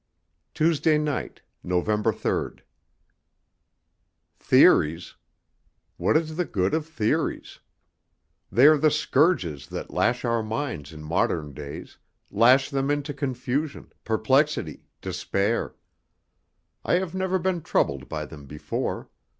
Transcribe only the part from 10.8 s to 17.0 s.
in modern days, lash them into confusion, perplexity, despair. I